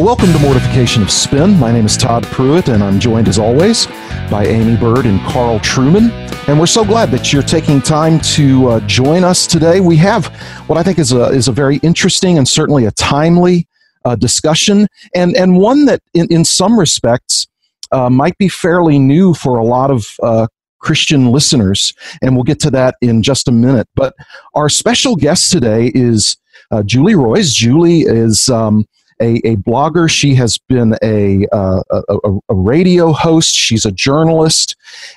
[0.00, 1.58] Welcome to Mortification of Spin.
[1.58, 3.84] My name is Todd Pruitt, and I'm joined as always
[4.30, 6.10] by Aimee Byrd and Carl Trueman.
[6.48, 9.80] And we're so glad that you're taking time to uh, join us today.
[9.80, 10.28] We have
[10.68, 13.68] what I think is a, is a very interesting and certainly a timely
[14.06, 17.46] uh, discussion, and, and one that, in, in some respects,
[17.92, 20.46] uh, might be fairly new for a lot of uh,
[20.78, 21.92] Christian listeners.
[22.22, 23.86] And we'll get to that in just a minute.
[23.94, 24.14] But
[24.54, 26.38] our special guest today is
[26.70, 27.52] uh, Julie Roys.
[27.52, 28.48] Julie is.
[28.48, 28.86] Um,
[29.20, 30.10] a, a blogger.
[30.10, 33.54] She has been a, uh, a, a, radio host.
[33.54, 34.76] She's a journalist,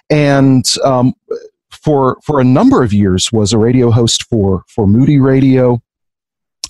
[0.09, 1.13] and um,
[1.69, 5.81] for for a number of years was a radio host for for Moody Radio.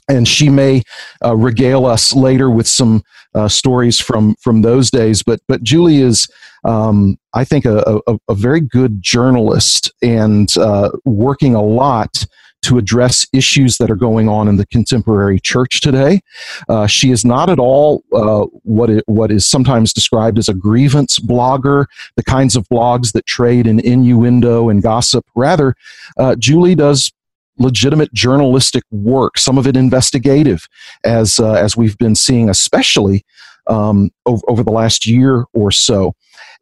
[0.09, 0.81] And she may
[1.23, 3.03] uh, regale us later with some
[3.35, 5.23] uh, stories from from those days.
[5.23, 6.27] But but Julie is,
[6.65, 12.25] um, I think, a, a, very good journalist and uh, working a lot
[12.63, 16.21] to address issues that are going on in the contemporary church today.
[16.67, 20.53] Uh, she is not at all uh, what, it, what is sometimes described as a
[20.53, 25.25] grievance blogger, the kinds of blogs that trade in innuendo and gossip.
[25.35, 25.75] Rather,
[26.17, 27.11] uh, Julie does
[27.59, 30.67] legitimate journalistic work, some of it investigative,
[31.03, 33.23] as, uh, as we've been seeing, especially
[33.67, 36.13] um, over, over, the last year or so.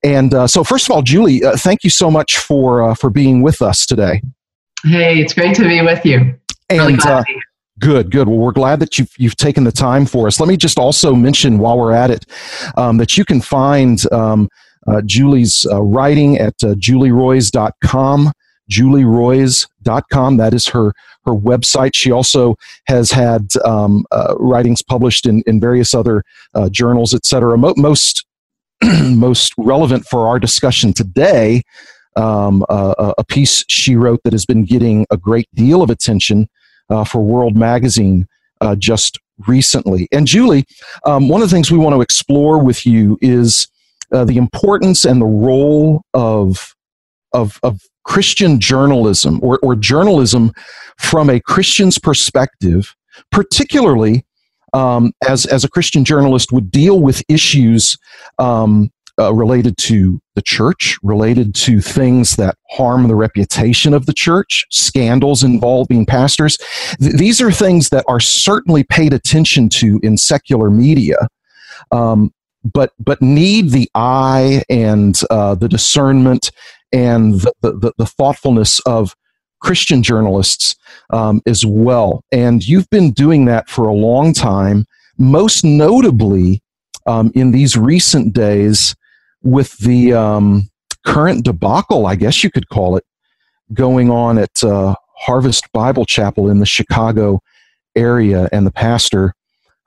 [0.04, 3.42] And uh, so, first of all, Julie, uh, thank you so much for, for being
[3.42, 4.22] with us today.
[4.84, 6.36] Hey, it's great to be with you.
[6.70, 7.24] And really uh,
[7.80, 8.28] good, good.
[8.28, 10.40] Well, we're glad that you've you've taken the time for us.
[10.40, 12.26] Let me just also mention while we're at it
[12.78, 14.50] um, that you can find um,
[14.88, 18.32] uh, Julie's uh, writing at uh, julieroys.com
[18.72, 20.38] julieroys.com.
[20.38, 20.94] That is her
[21.26, 21.92] her website.
[21.94, 22.56] She also
[22.86, 26.24] has had um, uh, writings published in, in various other
[26.56, 27.58] uh, journals, etc.
[27.58, 28.26] Mo- most
[29.04, 31.62] most relevant for our discussion today
[32.16, 36.50] um, a, a, piece she wrote that has been getting a great deal of attention
[36.90, 38.28] uh, for World Magazine
[38.60, 39.18] uh, just
[39.48, 40.08] recently.
[40.12, 40.66] And Julie,
[41.06, 43.68] um, one of the things we want to explore with you is
[44.12, 46.76] uh, the importance and the role of
[47.34, 50.52] of, of Christian journalism or, or journalism
[50.98, 52.94] from a Christian's perspective,
[53.32, 54.26] particularly
[54.74, 57.98] um, as, as a Christian journalist would deal with issues
[58.38, 64.14] um, uh, related to the church, related to things that harm the reputation of the
[64.14, 66.58] church, scandals involving pastors.
[67.00, 71.28] Th- these are things that are certainly paid attention to in secular media.
[71.92, 72.34] Um,
[72.64, 76.52] but but need the eye and uh, the discernment
[76.94, 79.16] and the, the, the, thoughtfulness of
[79.62, 80.76] Christian journalists
[81.12, 82.24] um, as well.
[82.32, 84.86] And you've been doing that for a long time,
[85.18, 86.62] most notably
[87.06, 88.96] um, in these recent days
[89.44, 90.70] with the um,
[91.06, 93.06] current debacle, I guess you could call it,
[93.74, 97.42] going on at uh, Harvest Bible Chapel in the Chicago
[97.96, 99.34] area, and the pastor,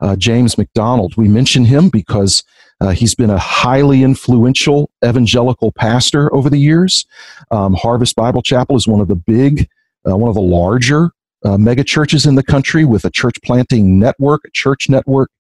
[0.01, 1.17] uh, James MacDonald.
[1.17, 2.45] We mention him because
[2.81, 7.07] uh, he's been a highly influential evangelical pastor over the years.
[7.51, 9.69] Um, Harvest Bible Chapel is one of the big,
[10.09, 11.13] uh, one of the larger
[11.45, 15.31] uh, mega churches in the country with a church planting network, a church network.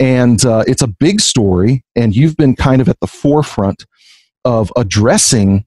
[0.00, 3.84] And uh, it's a big story, and you've been kind of at the forefront
[4.46, 5.66] of addressing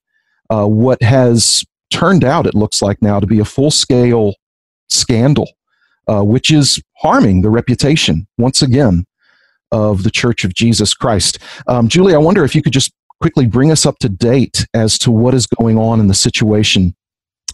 [0.50, 4.34] uh, what has turned out, it looks like now, to be a full scale
[4.88, 5.48] scandal,
[6.08, 9.06] uh, which is harming the reputation, once again,
[9.70, 11.38] of the Church of Jesus Christ.
[11.68, 14.98] Um, Julie, I wonder if you could just quickly bring us up to date as
[14.98, 16.94] to what is going on in the situation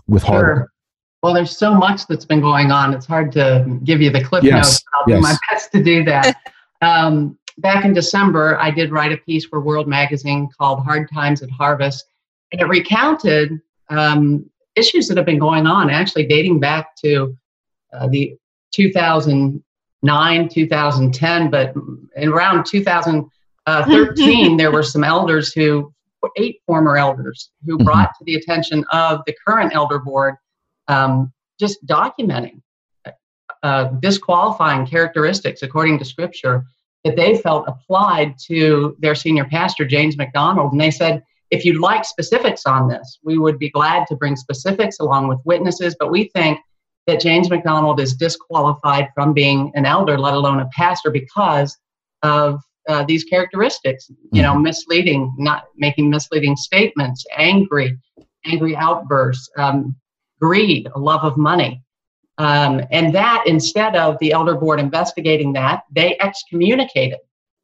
[0.09, 0.33] with sure.
[0.33, 0.69] Harvard.
[1.23, 2.94] Well, there's so much that's been going on.
[2.94, 4.55] It's hard to give you the clip yes.
[4.55, 4.85] notes.
[4.94, 5.19] I'll yes.
[5.19, 6.37] do my best to do that.
[6.81, 11.43] Um, back in December, I did write a piece for World Magazine called Hard Times
[11.43, 12.06] at Harvest,
[12.53, 17.37] and it recounted um, issues that have been going on, actually dating back to
[17.93, 18.37] uh, the
[18.73, 21.75] 2009, 2010, but
[22.17, 25.93] in around 2013, there were some elders who,
[26.37, 27.85] eight former elders, who mm-hmm.
[27.85, 30.37] brought to the attention of the current elder board
[30.88, 32.61] um, just documenting
[33.62, 36.65] uh, disqualifying characteristics according to scripture
[37.05, 40.73] that they felt applied to their senior pastor, James MacDonald.
[40.73, 44.37] And they said, if you'd like specifics on this, we would be glad to bring
[44.37, 46.59] specifics along with witnesses, but we think
[47.07, 51.77] that James MacDonald is disqualified from being an elder, let alone a pastor, because
[52.23, 54.11] of uh, these characteristics.
[54.33, 54.62] You know, mm-hmm.
[54.62, 57.99] misleading, not making misleading statements, angry,
[58.47, 59.97] angry outbursts, um,
[60.41, 61.83] greed, a love of money.
[62.41, 67.19] Um, and that instead of the elder board investigating that, they excommunicated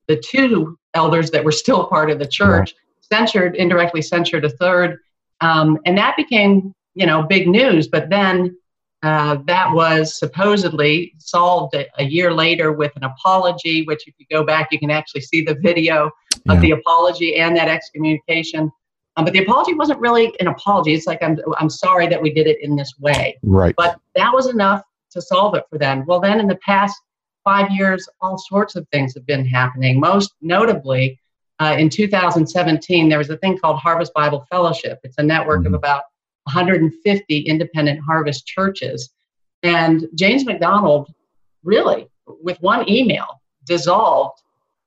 [0.06, 4.98] the two elders that were still part of the church, censured, indirectly censured a third.
[5.40, 7.88] Um, and that became, you know, big news.
[7.88, 8.54] But then
[9.02, 14.26] uh, that was supposedly solved a, a, year later with an apology, which, if you
[14.30, 16.10] go back, you can actually see the video
[16.44, 16.52] yeah.
[16.52, 18.70] of the apology and that excommunication.
[19.16, 20.92] Um, but the apology wasn't really an apology.
[20.94, 23.38] It's like, I'm, I'm sorry that we did it in this way.
[23.42, 23.74] Right.
[23.76, 24.82] But that was enough
[25.12, 26.04] to solve it for them.
[26.06, 27.00] Well, then in the past
[27.44, 29.98] five years, all sorts of things have been happening.
[29.98, 31.18] Most notably,
[31.60, 35.00] uh, in 2017, there was a thing called Harvest Bible Fellowship.
[35.02, 35.68] It's a network mm-hmm.
[35.68, 36.02] of about
[36.44, 39.10] 150 independent harvest churches.
[39.62, 41.12] And James MacDonald
[41.64, 44.42] really, with one email, dissolved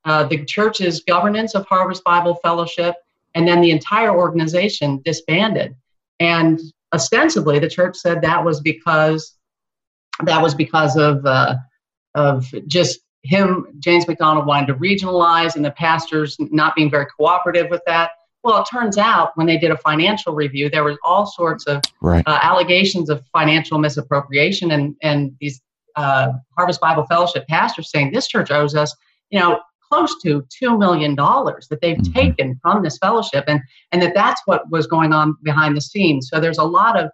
[0.06, 2.96] uh, the church's governance of Harvest Bible Fellowship
[3.36, 5.76] and then the entire organization disbanded.
[6.20, 6.60] And
[6.94, 9.36] ostensibly, the church said that was because
[10.26, 11.56] that was because of uh,
[12.16, 17.70] of just him, James MacDonald, wanting to regionalize, and the pastors not being very cooperative
[17.70, 18.12] with that.
[18.44, 21.82] Well, it turns out when they did a financial review, there was all sorts of
[22.02, 22.24] right.
[22.26, 25.62] uh, allegations of financial misappropriation, and and these
[25.96, 28.96] uh, Harvest Bible Fellowship pastors saying this church owes us,
[29.30, 29.60] you know,
[29.90, 32.14] close to $2 million that they've mm-hmm.
[32.14, 33.60] taken from this fellowship and,
[33.92, 36.30] and that that's what was going on behind the scenes.
[36.32, 37.12] So there's a lot of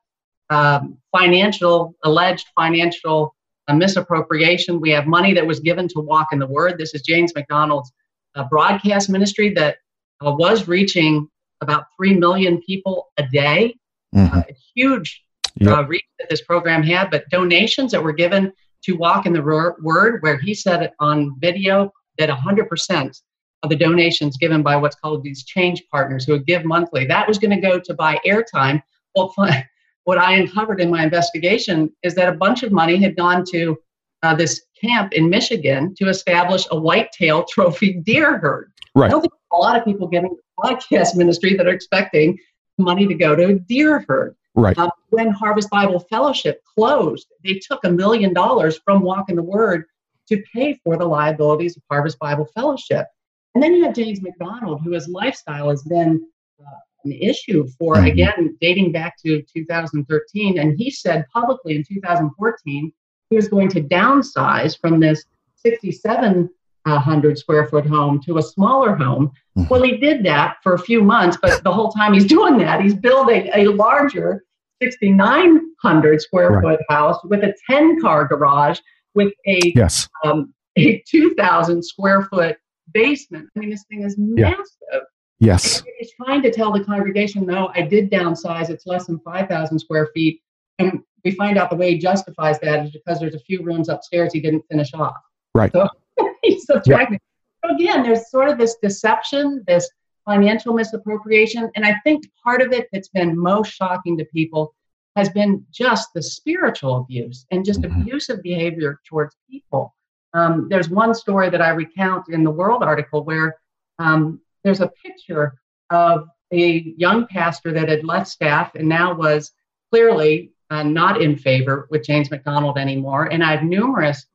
[0.49, 3.35] um, financial, alleged financial
[3.67, 4.79] uh, misappropriation.
[4.79, 6.77] We have money that was given to walk in the word.
[6.77, 7.91] This is James MacDonald's
[8.35, 9.77] uh, broadcast ministry that
[10.23, 11.27] uh, was reaching
[11.61, 13.75] about 3 million people a day.
[14.13, 14.37] Mm-hmm.
[14.37, 15.23] Uh, a huge
[15.55, 15.77] yep.
[15.77, 18.51] Uh, reach that this program had, but donations that were given
[18.83, 23.21] to walk in the word, where he said it on video that 100%
[23.63, 27.27] of the donations given by what's called these change partners who would give monthly, that
[27.27, 28.81] was going to go to buy airtime.
[29.15, 29.33] Well,
[30.03, 33.77] what I uncovered in my investigation is that a bunch of money had gone to
[34.23, 38.71] uh, this camp in Michigan to establish a whitetail trophy deer herd.
[38.93, 39.07] Right.
[39.07, 42.37] I don't think a lot of people getting the podcast ministry that are expecting
[42.77, 44.35] money to go to a deer herd.
[44.53, 44.77] Right.
[44.77, 49.43] Um, when Harvest Bible Fellowship closed, they took a million dollars from Walk in the
[49.43, 49.85] Word
[50.27, 53.07] to pay for the liabilities of Harvest Bible Fellowship.
[53.53, 56.25] And then you have James MacDonald, who his lifestyle has been
[56.59, 58.07] uh, an issue for, mm-hmm.
[58.07, 60.59] again, dating back to 2013.
[60.59, 62.91] And he said publicly in 2014
[63.29, 65.25] he was going to downsize from this
[65.55, 69.31] 6,700 square foot home to a smaller home.
[69.57, 69.67] Mm-hmm.
[69.69, 72.81] Well, he did that for a few months, but the whole time he's doing that,
[72.81, 74.43] he's building a larger
[74.81, 76.61] 6,900 square right.
[76.61, 78.79] foot house with a 10 car garage
[79.15, 80.07] with a yes.
[80.23, 82.57] um, a 2,000 square foot
[82.93, 83.49] basement.
[83.55, 84.65] I mean, this thing is massive.
[84.91, 84.99] Yeah.
[85.39, 85.83] Yes.
[85.99, 88.69] he's trying to tell the congregation, no, I did downsize.
[88.69, 90.41] It's less than 5,000 square feet.
[90.79, 93.89] And we find out the way he justifies that is because there's a few rooms
[93.89, 95.15] upstairs he didn't finish off.
[95.53, 95.71] Right.
[95.71, 95.89] So
[96.43, 97.19] he's subtracting.
[97.63, 97.69] Yeah.
[97.69, 99.89] So again, there's sort of this deception, this
[100.25, 101.69] financial misappropriation.
[101.75, 104.73] And I think part of it that's been most shocking to people
[105.15, 108.01] has been just the spiritual abuse and just mm-hmm.
[108.01, 109.95] abusive behavior towards people.
[110.33, 113.55] Um, there's one story that I recount in the World article where
[113.99, 115.57] um, there's a picture
[115.89, 119.51] of a young pastor that had left staff and now was
[119.91, 123.25] clearly uh, not in favor with James MacDonald anymore.
[123.25, 124.25] And I have numerous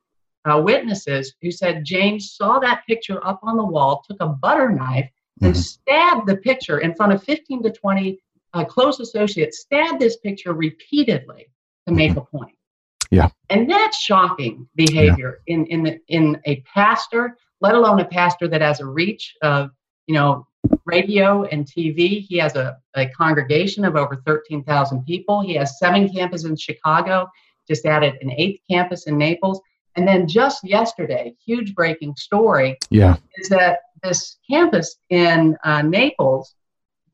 [0.45, 4.71] uh, witnesses who said James saw that picture up on the wall, took a butter
[4.71, 5.47] knife, mm-hmm.
[5.47, 8.19] and stabbed the picture in front of 15 to 20
[8.55, 11.51] uh, close associate stabbed this picture repeatedly
[11.87, 12.57] to make a point.
[13.11, 13.29] Yeah.
[13.49, 15.55] And that's shocking behavior yeah.
[15.55, 19.71] in in the, in a pastor, let alone a pastor that has a reach of
[20.07, 20.47] you know
[20.85, 22.21] radio and TV.
[22.21, 25.41] He has a, a congregation of over 13,000 people.
[25.41, 27.29] He has seven campuses in Chicago,
[27.67, 29.61] just added an eighth campus in Naples.
[29.97, 33.17] And then just yesterday, huge breaking story yeah.
[33.37, 36.55] is that this campus in uh, Naples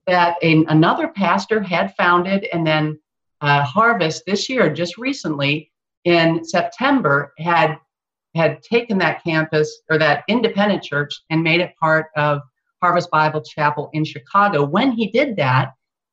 [0.06, 2.98] that a, another pastor had founded and then
[3.40, 5.70] uh, Harvest this year, just recently
[6.04, 7.76] in September, had
[8.34, 12.42] had taken that campus or that independent church and made it part of
[12.82, 14.62] Harvest Bible Chapel in Chicago.
[14.64, 15.72] When he did that,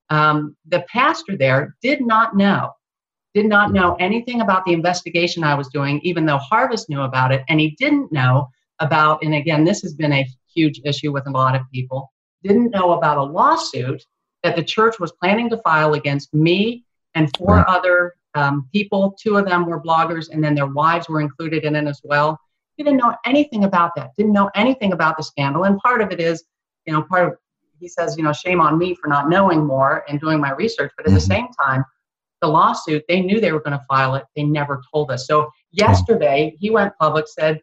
[0.10, 2.72] um, the pastor there did not know,
[3.34, 7.34] did not know anything about the investigation I was doing, even though Harvest knew about
[7.34, 8.48] it, and he didn't know
[8.80, 9.22] about.
[9.24, 12.13] And again, this has been a huge issue with a lot of people
[12.44, 14.04] didn't know about a lawsuit
[14.44, 16.86] that the church was planning to file against me
[17.16, 17.66] and four right.
[17.68, 19.16] other um, people.
[19.20, 22.40] Two of them were bloggers, and then their wives were included in it as well.
[22.76, 25.64] He didn't know anything about that, didn't know anything about the scandal.
[25.64, 26.44] And part of it is,
[26.86, 27.38] you know, part of,
[27.80, 30.92] he says, you know, shame on me for not knowing more and doing my research.
[30.98, 31.16] But at mm-hmm.
[31.16, 31.86] the same time,
[32.42, 34.26] the lawsuit, they knew they were going to file it.
[34.36, 35.28] They never told us.
[35.28, 37.62] So yesterday, he went public, said,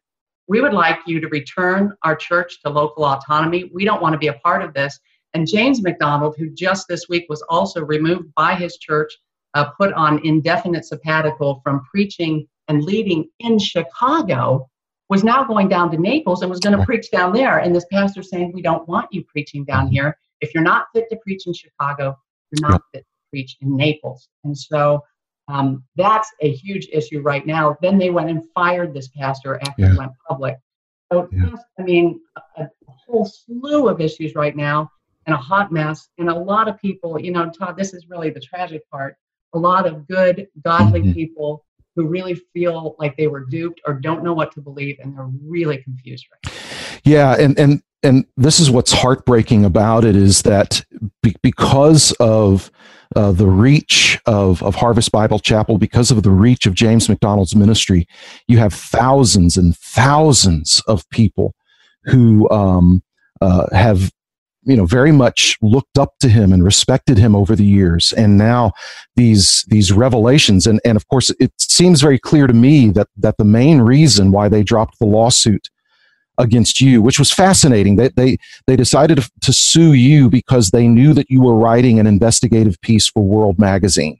[0.50, 3.70] we would like you to return our church to local autonomy.
[3.72, 4.98] We don't want to be a part of this.
[5.32, 9.12] And James MacDonald, who just this week was also removed by his church,
[9.54, 14.68] uh, put on indefinite sabbatical from preaching and leading in Chicago,
[15.08, 17.58] was now going down to Naples and was going to preach down there.
[17.58, 19.92] And this pastor saying, We don't want you preaching down mm-hmm.
[19.92, 20.18] here.
[20.40, 22.16] If you're not fit to preach in Chicago,
[22.50, 24.28] you're not fit to preach in Naples.
[24.42, 25.04] And so
[25.50, 27.76] um, that's a huge issue right now.
[27.82, 29.92] Then they went and fired this pastor after yeah.
[29.92, 30.56] he went public.
[31.12, 31.56] So, yeah.
[31.78, 32.20] I mean,
[32.56, 34.90] a, a whole slew of issues right now
[35.26, 36.08] and a hot mess.
[36.18, 39.16] And a lot of people, you know, Todd, this is really the tragic part.
[39.54, 41.12] A lot of good, godly mm-hmm.
[41.12, 41.64] people
[41.96, 45.28] who really feel like they were duped or don't know what to believe and they're
[45.44, 46.60] really confused right now.
[47.02, 50.84] Yeah, and and and this is what's heartbreaking about it is that
[51.22, 52.70] be, because of
[53.16, 57.56] uh, the reach of, of Harvest Bible Chapel, because of the reach of James MacDonald's
[57.56, 58.06] ministry,
[58.46, 61.54] you have thousands and thousands of people
[62.04, 63.02] who um,
[63.40, 64.12] uh, have
[64.64, 68.12] you know very much looked up to him and respected him over the years.
[68.12, 68.72] And now
[69.16, 73.38] these these revelations and and of course it seems very clear to me that that
[73.38, 75.68] the main reason why they dropped the lawsuit
[76.40, 80.88] against you which was fascinating they they they decided to, to sue you because they
[80.88, 84.18] knew that you were writing an investigative piece for world magazine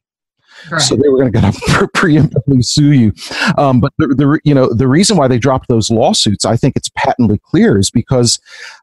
[0.71, 0.83] Right.
[0.83, 1.59] So they were going to
[1.97, 3.13] preemptively sue you.
[3.57, 6.77] Um, but the, the, you know the reason why they dropped those lawsuits, I think
[6.77, 8.39] it's patently clear, is because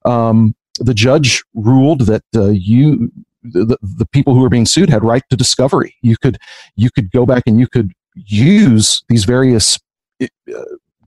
[0.06, 3.12] um, the judge ruled that uh, you
[3.44, 5.96] the, the people who were being sued had right to discovery.
[6.02, 6.38] You could
[6.76, 9.78] you could go back and you could use these various
[10.22, 10.28] uh,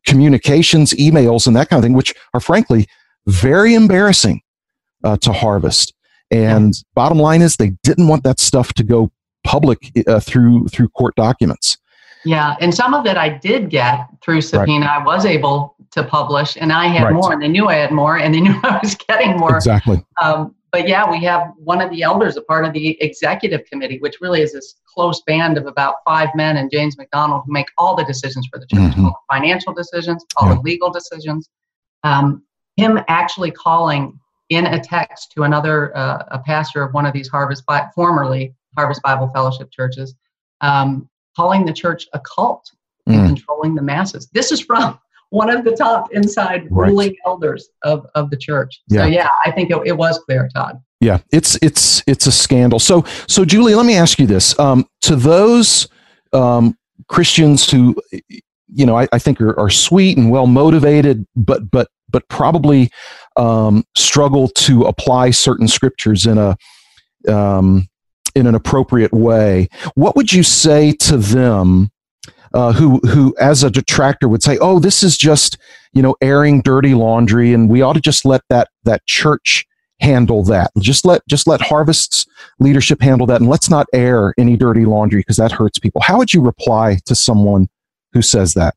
[0.06, 2.86] communications, emails, and that kind of thing, which are frankly
[3.26, 4.40] very embarrassing
[5.04, 5.94] uh, to Harvest.
[6.30, 9.10] And bottom line is, they didn't want that stuff to go
[9.44, 11.76] public uh, through through court documents.
[12.24, 14.86] Yeah, and some of it I did get through subpoena.
[14.86, 15.00] Right.
[15.00, 17.14] I was able to publish, and I had right.
[17.14, 19.56] more, and they knew I had more, and they knew I was getting more.
[19.56, 20.04] Exactly.
[20.22, 23.98] Um, but yeah, we have one of the elders, a part of the executive committee,
[23.98, 27.68] which really is this close band of about five men and James MacDonald who make
[27.76, 29.06] all the decisions for the church, mm-hmm.
[29.06, 30.54] all the financial decisions, all yeah.
[30.54, 31.48] the legal decisions.
[32.04, 32.44] Um,
[32.76, 37.28] him actually calling in a text to another uh, a pastor of one of these
[37.28, 40.14] Harvest formerly Harvest Bible Fellowship churches,
[40.60, 42.70] um, calling the church a cult
[43.08, 43.14] mm.
[43.14, 44.28] and controlling the masses.
[44.32, 44.98] This is from
[45.30, 46.88] one of the top inside right.
[46.88, 48.82] ruling elders of, of the church.
[48.88, 49.02] Yeah.
[49.02, 50.80] So yeah, I think it, it, was clear, Todd.
[51.00, 52.78] Yeah, it's it's it's a scandal.
[52.78, 55.88] So so Julie, let me ask you this: um, to those
[56.32, 56.76] um,
[57.08, 57.96] Christians who,
[58.68, 62.90] you know, I, I think are, are, sweet and well motivated, but but but probably
[63.36, 66.56] um, struggle to apply certain scriptures in a
[67.28, 67.88] um,
[68.34, 69.68] in an appropriate way.
[69.94, 71.90] What would you say to them
[72.54, 75.58] uh, who who as a detractor would say, "Oh, this is just
[75.92, 79.66] you know airing dirty laundry, and we ought to just let that that church
[80.00, 80.70] handle that.
[80.78, 82.26] Just let just let Harvest's
[82.58, 86.18] leadership handle that, and let's not air any dirty laundry because that hurts people." How
[86.18, 87.68] would you reply to someone
[88.12, 88.74] who says that?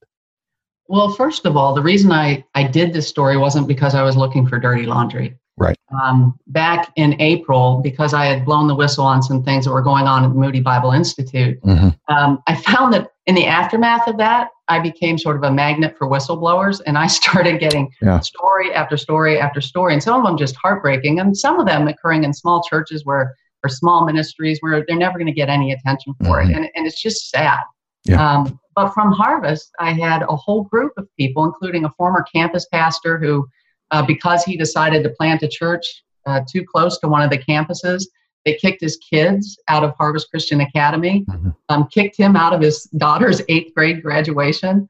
[0.87, 4.17] Well, first of all, the reason I, I did this story wasn't because I was
[4.17, 5.37] looking for dirty laundry.
[5.57, 5.77] Right.
[6.01, 9.81] Um, back in April, because I had blown the whistle on some things that were
[9.81, 11.89] going on at Moody Bible Institute, mm-hmm.
[12.13, 15.95] um, I found that in the aftermath of that, I became sort of a magnet
[15.97, 18.19] for whistleblowers, and I started getting yeah.
[18.19, 21.87] story after story after story, and some of them just heartbreaking, and some of them
[21.87, 25.71] occurring in small churches where or small ministries where they're never going to get any
[25.71, 26.51] attention for mm-hmm.
[26.51, 27.61] it, and, and it's just sad.
[28.03, 28.21] Yeah.
[28.21, 32.67] Um, but from Harvest, I had a whole group of people, including a former campus
[32.71, 33.47] pastor who
[33.91, 37.37] uh, because he decided to plant a church uh, too close to one of the
[37.37, 38.03] campuses.
[38.45, 41.49] They kicked his kids out of Harvest Christian Academy, mm-hmm.
[41.69, 44.89] um, kicked him out of his daughter's eighth grade graduation,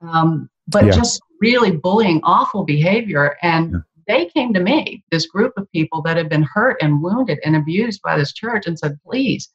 [0.00, 0.92] um, but yeah.
[0.92, 3.36] just really bullying, awful behavior.
[3.42, 3.78] And yeah.
[4.06, 7.56] they came to me, this group of people that had been hurt and wounded and
[7.56, 9.48] abused by this church, and said, please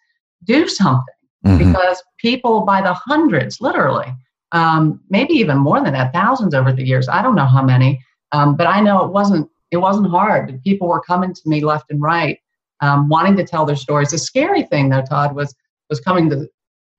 [0.43, 1.13] do something.
[1.45, 1.71] Mm-hmm.
[1.71, 4.13] Because people by the hundreds, literally,
[4.51, 8.03] um, maybe even more than that, thousands over the years, I don't know how many,
[8.31, 10.61] um, but I know it wasn't it wasn't hard.
[10.63, 12.39] People were coming to me left and right,
[12.81, 14.11] um, wanting to tell their stories.
[14.11, 15.55] The scary thing, though, Todd, was
[15.89, 16.47] was coming to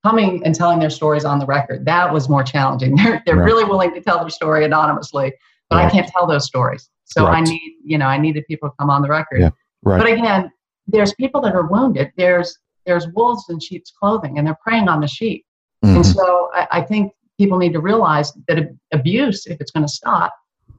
[0.03, 1.85] coming and telling their stories on the record.
[1.85, 2.95] That was more challenging.
[2.97, 3.45] They're they're right.
[3.45, 5.33] really willing to tell their story anonymously,
[5.69, 5.85] but right.
[5.85, 6.89] I can't tell those stories.
[7.05, 7.37] So right.
[7.37, 9.41] I need you know I needed people to come on the record.
[9.41, 9.49] Yeah.
[9.83, 9.99] Right.
[9.99, 10.51] But again,
[10.87, 12.11] there's people that are wounded.
[12.17, 15.45] There's there's wolves in sheep's clothing, and they're preying on the sheep.
[15.83, 15.97] Mm-hmm.
[15.97, 19.91] And so I, I think people need to realize that abuse, if it's going to
[19.91, 20.35] stop,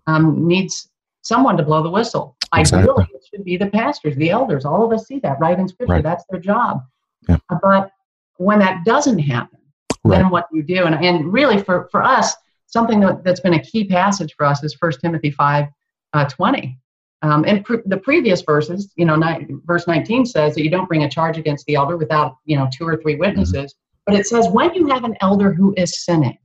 [0.07, 0.91] um, needs
[1.23, 2.37] someone to blow the whistle.
[2.55, 2.91] Exactly.
[2.91, 4.65] Ideally, should be the pastors, the elders.
[4.65, 5.95] All of us see that right in Scripture.
[5.95, 6.03] Right.
[6.03, 6.83] That's their job.
[7.29, 7.39] Yeah.
[7.63, 7.91] But
[8.37, 9.59] when that doesn't happen,
[10.05, 10.19] right.
[10.19, 10.85] then what do you do?
[10.87, 12.35] And, and really, for, for us,
[12.67, 15.67] something that, that's been a key passage for us is 1 Timothy 5
[16.13, 16.79] uh, 20.
[17.23, 20.89] Um, and pr- the previous verses, you know, ni- verse 19 says that you don't
[20.89, 23.75] bring a charge against the elder without, you know, two or three witnesses.
[23.75, 24.03] Mm-hmm.
[24.07, 26.39] But it says when you have an elder who is sinning,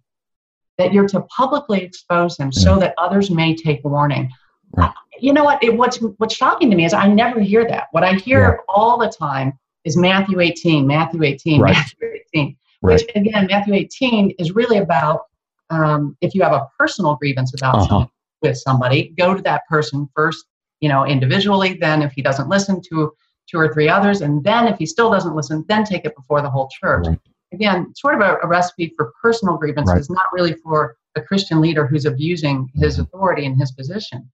[0.78, 4.30] that you're to publicly expose him so that others may take warning.
[4.74, 4.92] Right.
[5.20, 5.64] you know what?
[5.64, 7.88] It, what's what's shocking to me is I never hear that.
[7.92, 8.74] What I hear yeah.
[8.74, 11.74] all the time is Matthew 18, Matthew 18, right.
[11.74, 12.58] Matthew 18.
[12.82, 12.94] Right.
[12.94, 15.22] Which again, Matthew 18 is really about
[15.70, 18.08] um, if you have a personal grievance about uh-huh.
[18.42, 20.46] with somebody, go to that person first,
[20.82, 21.78] you know, individually.
[21.80, 23.14] Then, if he doesn't listen, to
[23.50, 26.42] two or three others, and then if he still doesn't listen, then take it before
[26.42, 27.06] the whole church.
[27.08, 27.20] Right.
[27.54, 30.16] Again, sort of a, a, recipe for personal grievances, right.
[30.16, 33.04] not really for a Christian leader who's abusing his mm-hmm.
[33.04, 34.30] authority and his position.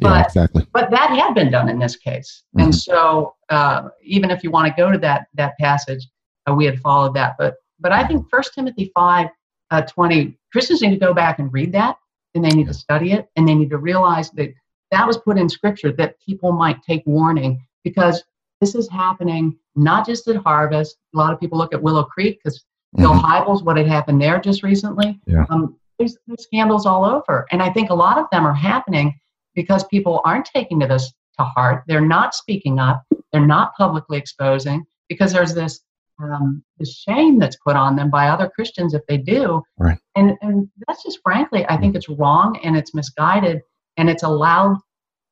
[0.00, 0.66] But, yeah, exactly.
[0.72, 2.66] But that had been done in this case, mm-hmm.
[2.66, 6.06] and so uh, even if you want to go to that that passage,
[6.48, 7.36] uh, we had followed that.
[7.38, 9.28] But but I think First Timothy five
[9.70, 11.96] uh, twenty Christians need to go back and read that,
[12.34, 14.52] and they need to study it, and they need to realize that
[14.90, 18.22] that was put in Scripture that people might take warning because
[18.60, 20.96] this is happening not just at Harvest.
[21.14, 22.64] A lot of people look at Willow Creek because
[22.96, 23.12] Bill.
[23.12, 25.20] Hybels, what had happened there just recently.
[25.26, 25.44] Yeah.
[25.50, 29.18] Um, there's, there's scandals all over, and I think a lot of them are happening
[29.56, 31.82] because people aren't taking this to heart.
[31.88, 33.02] They're not speaking up.
[33.32, 35.80] They're not publicly exposing because there's this
[36.22, 39.62] um, the shame that's put on them by other Christians if they do.
[39.78, 39.98] Right.
[40.14, 43.60] And and that's just frankly, I think it's wrong and it's misguided
[43.96, 44.78] and it's allowed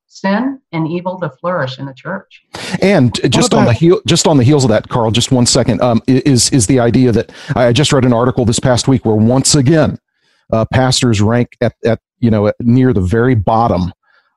[0.06, 2.42] sin and evil to flourish in the church.
[2.80, 5.80] And just on the heel, just on the heels of that, Carl, just one second,
[5.80, 9.16] um, is is the idea that I just read an article this past week where
[9.16, 9.98] once again,
[10.52, 13.92] uh, pastors rank at at you know near the very bottom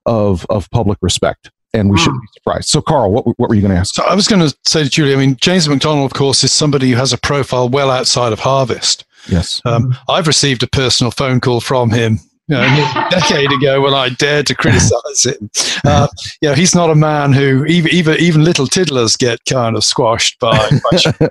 [0.08, 2.70] of of public respect and we shouldn't be surprised.
[2.70, 3.96] So, Carl, what, what were you going to ask?
[3.96, 6.52] So, I was going to say to Julie, I mean, James MacDonald, of course, is
[6.52, 9.06] somebody who has a profile well outside of Harvest.
[9.28, 9.62] Yes.
[9.66, 13.94] Um, I've received a personal phone call from him you know, a decade ago when
[13.94, 15.50] I dared to criticize him.
[15.84, 16.08] Uh,
[16.42, 19.84] you know, he's not a man who even even, even little tiddlers get kind of
[19.84, 20.70] squashed by.
[20.92, 21.14] by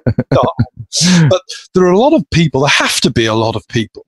[1.30, 1.42] but
[1.74, 2.60] there are a lot of people.
[2.60, 4.04] There have to be a lot of people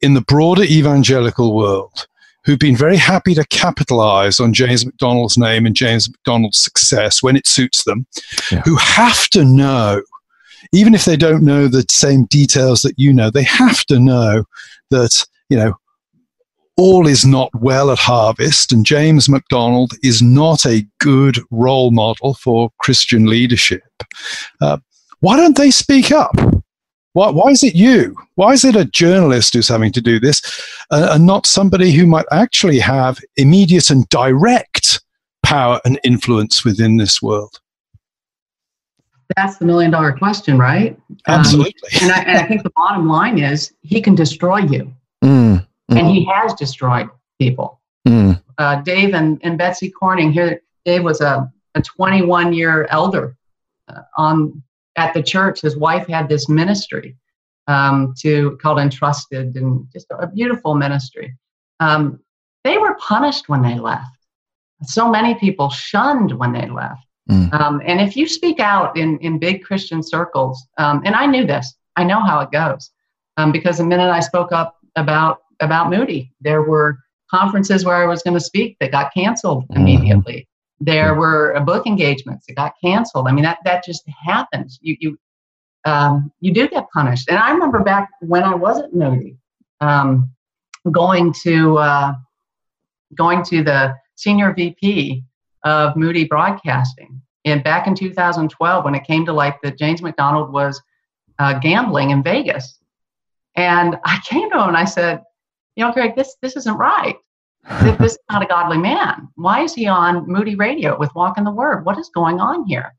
[0.00, 2.06] in the broader evangelical world
[2.44, 7.36] who've been very happy to capitalize on James MacDonald's name and James MacDonald's success when
[7.36, 8.06] it suits them,
[8.50, 8.62] yeah.
[8.62, 10.02] who have to know,
[10.72, 14.44] even if they don't know the same details that you know, they have to know
[14.90, 15.74] that, you know,
[16.76, 22.34] all is not well at Harvest, and James MacDonald is not a good role model
[22.34, 23.82] for Christian leadership.
[24.60, 24.78] Uh,
[25.20, 26.34] why don't they speak up?
[27.14, 28.16] Why, why is it you?
[28.36, 30.42] Why is it a journalist who's having to do this
[30.90, 35.02] uh, and not somebody who might actually have immediate and direct
[35.42, 37.60] power and influence within this world?
[39.36, 40.98] That's the million dollar question, right?
[41.26, 41.90] Um, Absolutely.
[42.00, 44.92] Um, and, I, and, I, think the bottom line is he can destroy you.
[45.22, 45.98] Mm, mm.
[46.00, 47.80] And he has destroyed people.
[48.08, 48.42] Mm.
[48.58, 53.36] Uh, Dave and, and Betsy Corning here, Dave was a, a 21 year elder
[53.86, 54.60] uh, on
[54.96, 57.16] at the church, his wife had this ministry
[57.66, 61.36] um, to called Entrusted, and just a beautiful ministry.
[61.80, 62.20] Um,
[62.64, 64.16] they were punished when they left.
[64.84, 67.06] So many people shunned when they left.
[67.30, 67.52] Mm.
[67.52, 71.46] Um, and if you speak out in, in big Christian circles, um, and I knew
[71.46, 72.90] this, I know how it goes,
[73.36, 76.98] um, because the minute I spoke up about about Moody, there were
[77.30, 79.80] conferences where I was going to speak that got canceled mm-hmm.
[79.80, 80.48] immediately.
[80.84, 83.28] There were book engagements that got canceled.
[83.28, 84.80] I mean, that that just happens.
[84.82, 85.18] You you
[85.84, 87.28] um, you do get punished.
[87.28, 89.36] And I remember back when I was at Moody,
[89.80, 90.30] um,
[90.90, 92.14] going to uh,
[93.14, 95.22] going to the senior VP
[95.64, 100.52] of Moody Broadcasting, and back in 2012, when it came to light that James MacDonald
[100.52, 100.82] was
[101.38, 102.80] uh, gambling in Vegas,
[103.54, 105.22] and I came to him and I said,
[105.76, 107.16] "You know, Greg, this this isn't right
[107.82, 109.28] this is not a godly man.
[109.36, 111.84] Why is he on Moody Radio with Walk in the Word?
[111.84, 112.94] What is going on here?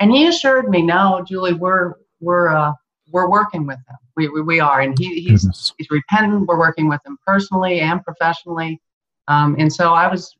[0.00, 2.72] And he assured me, no, Julie, we're we're uh,
[3.10, 3.96] we're working with him.
[4.16, 5.72] We, we, we are, and he, he's Goodness.
[5.78, 6.46] he's repentant.
[6.46, 8.80] We're working with him personally and professionally.
[9.28, 10.36] Um, and so I was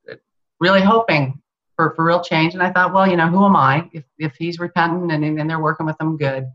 [0.60, 1.40] really hoping
[1.76, 2.54] for, for real change.
[2.54, 5.48] And I thought, well, you know, who am I if if he's repentant and and
[5.48, 6.46] they're working with him, good.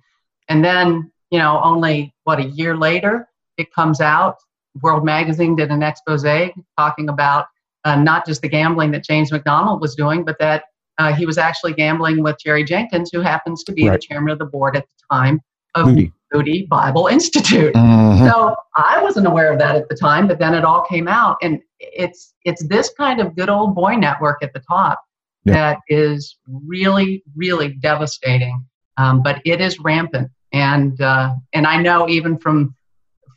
[0.50, 4.38] And then you know, only what a year later, it comes out
[4.82, 6.24] World Magazine did an expose
[6.78, 7.46] talking about
[7.86, 10.64] uh, not just the gambling that James MacDonald was doing, but that
[10.98, 14.00] uh, he was actually gambling with Jerry Jenkins, who happens to be right.
[14.00, 15.42] the chairman of the board at the time
[15.76, 16.12] of Moody.
[16.34, 17.74] Moody Bible Institute.
[17.74, 18.28] Mm-hmm.
[18.28, 21.38] So I wasn't aware of that at the time, but then it all came out,
[21.42, 25.02] and it's it's this kind of good old boy network at the top
[25.46, 25.54] yeah.
[25.54, 28.66] that is really really devastating.
[28.98, 32.76] Um, but it is rampant, and uh, and I know even from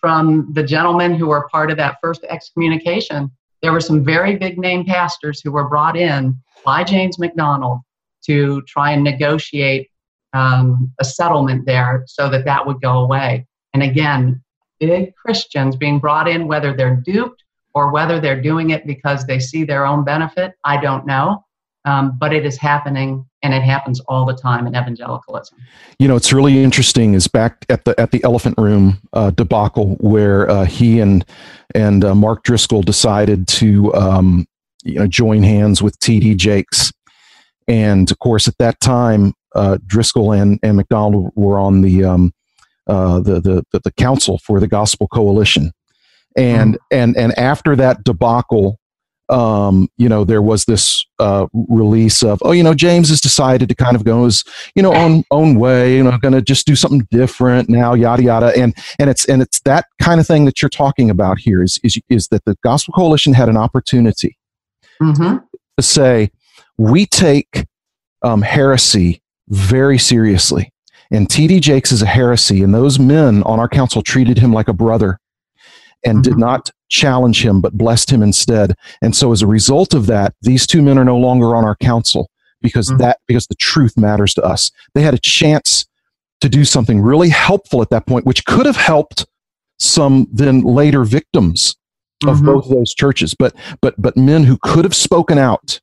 [0.06, 3.28] from the gentlemen who were part of that first excommunication,
[3.60, 7.80] there were some very big name pastors who were brought in by James MacDonald
[8.24, 9.90] to try and negotiate
[10.32, 13.48] um, a settlement there so that that would go away.
[13.74, 14.40] And again,
[14.78, 17.42] big Christians being brought in, whether they're duped
[17.74, 21.44] or whether they're doing it because they see their own benefit, I don't know.
[21.84, 25.56] Um, but it is happening and it happens all the time in evangelicalism.
[26.00, 29.94] You know, it's really interesting is back at the at the Elephant Room uh, debacle
[30.00, 31.24] where uh, he and
[31.74, 34.46] and uh, Mark Driscoll decided to um,
[34.82, 36.35] you know join hands with T.D.
[36.35, 36.92] Jakes,
[37.68, 42.32] and of course at that time uh, Driscoll and and MacDonald were on the, um,
[42.88, 45.70] uh, the, the the the council for the Gospel Coalition,
[46.37, 46.78] and mm.
[46.90, 48.80] and and after that debacle
[49.28, 53.68] um, you know, there was this uh, release of, oh, you know, James has decided
[53.68, 56.66] to kind of go his, you know, own own way, you know, going to just
[56.66, 60.44] do something different now, yada yada, and and it's and it's that kind of thing
[60.44, 64.38] that you're talking about here is is is that the Gospel Coalition had an opportunity
[65.02, 65.38] mm-hmm.
[65.76, 66.30] to say
[66.78, 67.66] we take
[68.22, 70.72] um, heresy very seriously,
[71.10, 71.60] and T.D.
[71.60, 75.18] Jakes is a heresy, and those men on our council treated him like a brother
[76.04, 76.30] and mm-hmm.
[76.30, 78.75] did not challenge him, but blessed him instead.
[79.03, 81.77] And so as a result of that, these two men are no longer on our
[81.77, 82.31] council
[82.62, 82.99] because mm-hmm.
[82.99, 84.70] that, because the truth matters to us.
[84.94, 85.87] They had a chance
[86.40, 89.27] to do something really helpful at that point, which could have helped
[89.79, 91.77] some then later victims
[92.27, 92.46] of mm-hmm.
[92.46, 93.35] both of those churches.
[93.35, 95.81] But, but, but men who could have spoken out,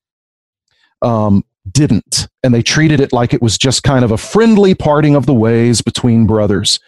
[1.01, 2.27] um, didn't.
[2.43, 5.33] And they treated it like it was just kind of a friendly parting of the
[5.33, 6.79] ways between brothers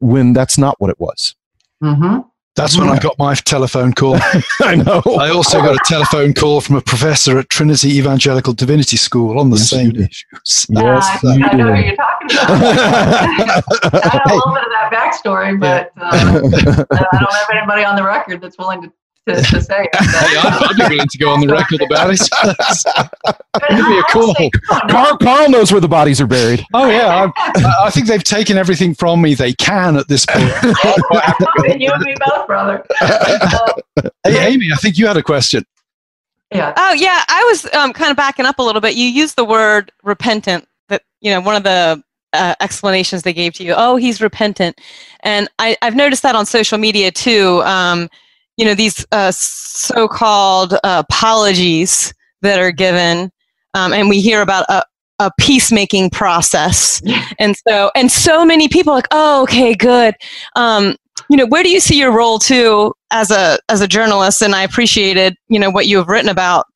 [0.00, 1.34] when that's not what it was.
[1.82, 2.20] Mm-hmm.
[2.58, 4.16] That's when I got my telephone call.
[4.60, 5.00] I know.
[5.20, 9.50] I also got a telephone call from a professor at Trinity Evangelical Divinity School on
[9.50, 10.66] the yes, same issues.
[10.68, 12.50] Yes, uh, I, I know what you're talking about.
[13.94, 17.94] I know a little bit of that backstory, but uh, I don't have anybody on
[17.94, 18.92] the record that's willing to
[19.28, 19.88] to, to say.
[19.98, 22.20] hey, I'd, be willing to go on the record about it.
[23.76, 24.34] Give me a call.
[24.90, 26.64] Carl, Carl knows where the bodies are buried.
[26.74, 30.44] Oh yeah, I, I think they've taken everything from me they can at this point.
[31.80, 32.84] you and me both, brother.
[34.24, 35.64] hey, Amy, I think you had a question.
[36.52, 36.72] Yeah.
[36.76, 38.94] Oh yeah, I was um, kind of backing up a little bit.
[38.94, 40.66] You used the word repentant.
[40.88, 43.74] That you know, one of the uh, explanations they gave to you.
[43.76, 44.80] Oh, he's repentant,
[45.20, 47.62] and I, have noticed that on social media too.
[47.64, 48.08] Um,
[48.58, 53.30] you know these uh, so-called uh, apologies that are given
[53.74, 54.82] um, and we hear about a,
[55.18, 57.00] a peacemaking process.
[57.40, 60.16] And so and so many people like oh okay good.
[60.56, 60.96] Um,
[61.30, 64.42] you know where do you see your role too as a as a journalist?
[64.42, 66.66] And i appreciated you know what you have written about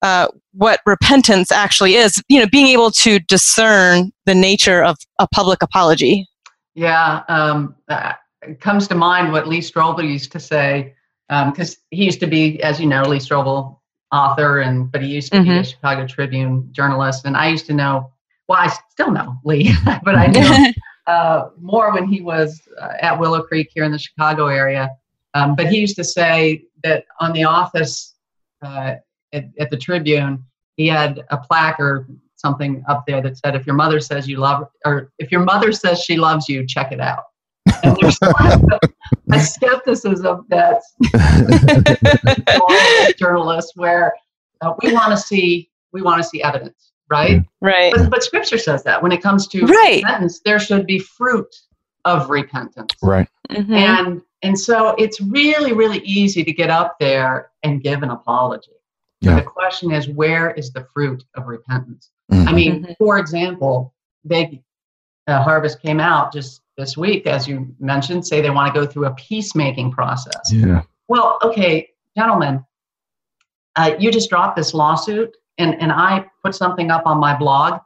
[0.00, 5.28] uh, what repentance actually is you know being able to discern the nature of a
[5.28, 6.26] public apology.
[6.74, 10.94] Yeah um, uh, it comes to mind what lee strobel used to say
[11.28, 13.78] because um, he used to be, as you know, Lee Strobel,
[14.12, 15.50] author, and but he used to mm-hmm.
[15.50, 18.12] be a Chicago Tribune journalist, and I used to know.
[18.48, 20.66] Well, I still know Lee, but I know
[21.12, 24.90] uh, more when he was uh, at Willow Creek here in the Chicago area.
[25.34, 28.14] Um, but he used to say that on the office
[28.62, 28.94] uh,
[29.32, 30.44] at, at the Tribune,
[30.76, 34.36] he had a plaque or something up there that said, "If your mother says you
[34.36, 37.24] love, or if your mother says she loves you, check it out."
[37.82, 38.18] And there's
[39.32, 40.94] a skepticism that's
[43.18, 44.14] journalists where
[44.60, 47.42] uh, we want to see we want to see evidence, right?
[47.60, 47.92] Right.
[47.94, 50.02] But, but Scripture says that when it comes to right.
[50.02, 51.54] repentance, there should be fruit
[52.04, 52.92] of repentance.
[53.02, 53.28] Right.
[53.50, 53.72] Mm-hmm.
[53.72, 58.72] And and so it's really really easy to get up there and give an apology.
[59.20, 59.36] Yeah.
[59.36, 62.10] The question is, where is the fruit of repentance?
[62.30, 62.48] Mm-hmm.
[62.48, 62.92] I mean, mm-hmm.
[62.98, 64.62] for example, they
[65.26, 68.86] uh, Harvest came out just this week, as you mentioned, say they want to go
[68.86, 70.52] through a peacemaking process.
[70.52, 70.82] Yeah.
[71.08, 72.64] Well, okay, gentlemen,
[73.76, 77.80] uh, you just dropped this lawsuit, and, and I put something up on my blog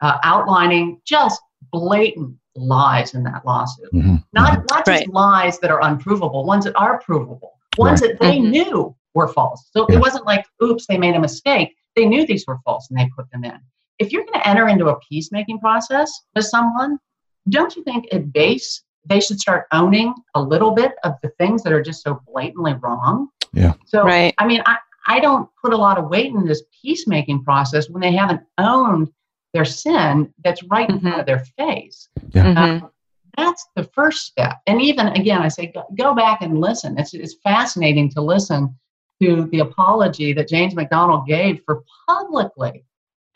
[0.00, 1.40] uh, outlining just
[1.72, 3.92] blatant lies in that lawsuit.
[3.92, 4.16] Mm-hmm.
[4.32, 5.12] Not, not just right.
[5.12, 8.12] lies that are unprovable, ones that are provable, ones right.
[8.12, 8.50] that they mm-hmm.
[8.50, 9.68] knew were false.
[9.72, 9.96] So yeah.
[9.96, 11.74] it wasn't like, oops, they made a mistake.
[11.96, 13.58] They knew these were false and they put them in.
[13.98, 16.98] If you're going to enter into a peacemaking process with someone,
[17.48, 21.62] don't you think at base they should start owning a little bit of the things
[21.62, 23.28] that are just so blatantly wrong?
[23.52, 23.74] Yeah.
[23.86, 24.34] So, right.
[24.38, 28.00] I mean, I, I don't put a lot of weight in this peacemaking process when
[28.00, 29.10] they haven't owned
[29.54, 31.06] their sin that's right in mm-hmm.
[31.06, 32.08] front of their face.
[32.30, 32.54] Yeah.
[32.54, 32.84] Mm-hmm.
[32.84, 32.88] Uh,
[33.36, 34.56] that's the first step.
[34.66, 36.98] And even again, I say go, go back and listen.
[36.98, 38.74] It's it's fascinating to listen
[39.20, 42.84] to the apology that James MacDonald gave for publicly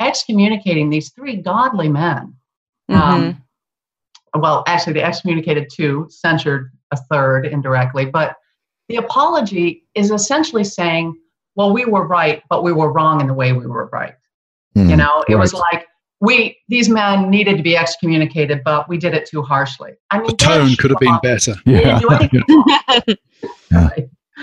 [0.01, 2.35] excommunicating these three godly men.
[2.90, 3.01] Mm-hmm.
[3.01, 3.42] Um,
[4.35, 8.37] well, actually, they excommunicated two, censured a third indirectly, but
[8.88, 11.16] the apology is essentially saying,
[11.55, 14.14] well, we were right, but we were wrong in the way we were right.
[14.77, 15.40] Mm, you know, it right.
[15.40, 15.87] was like
[16.21, 19.93] we these men needed to be excommunicated, but we did it too harshly.
[20.11, 21.55] I mean, the tone could have been better.
[21.66, 22.01] Yeah.
[23.71, 23.90] yeah.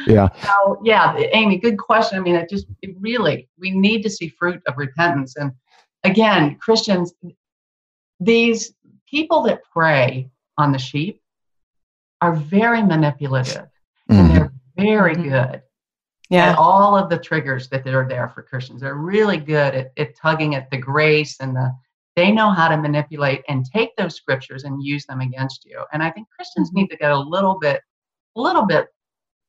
[0.07, 0.29] yeah.
[0.43, 2.17] So, yeah, Amy, good question.
[2.17, 5.35] I mean, it just it really we need to see fruit of repentance.
[5.35, 5.51] And
[6.03, 7.13] again, Christians,
[8.19, 8.73] these
[9.09, 11.21] people that prey on the sheep
[12.21, 13.67] are very manipulative
[14.09, 14.13] mm-hmm.
[14.13, 15.29] and they're very mm-hmm.
[15.29, 15.61] good
[16.29, 16.51] yeah.
[16.51, 18.81] at all of the triggers that are there for Christians.
[18.81, 21.71] They're really good at, at tugging at the grace and the
[22.15, 25.85] they know how to manipulate and take those scriptures and use them against you.
[25.93, 26.79] And I think Christians mm-hmm.
[26.79, 27.79] need to get a little bit,
[28.35, 28.87] a little bit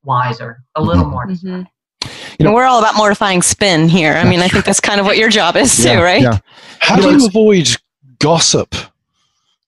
[0.05, 1.11] wiser, a little mm-hmm.
[1.11, 1.63] more mm-hmm.
[2.39, 4.13] You know, we're all about mortifying spin here.
[4.13, 6.23] I mean, I think that's kind of what your job is too, right?
[6.23, 6.39] Yeah.
[6.79, 7.69] How do you avoid
[8.21, 8.75] gossip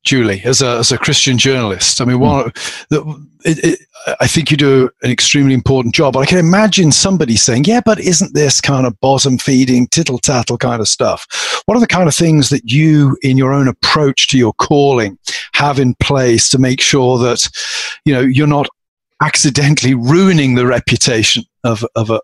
[0.03, 2.01] Julie, as a, as a Christian journalist.
[2.01, 2.53] I mean, one,
[2.91, 3.25] hmm.
[3.45, 3.81] it, it,
[4.19, 6.15] I think you do an extremely important job.
[6.15, 10.19] But I can imagine somebody saying, yeah, but isn't this kind of bosom feeding, tittle
[10.19, 11.27] tattle kind of stuff?
[11.67, 15.19] What are the kind of things that you, in your own approach to your calling,
[15.53, 17.47] have in place to make sure that,
[18.07, 18.69] you know, you're not
[19.23, 22.21] accidentally ruining the reputation of, of, a,